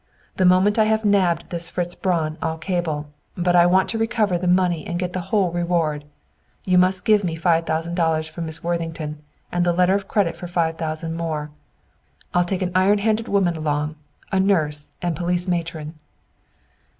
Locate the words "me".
7.23-7.35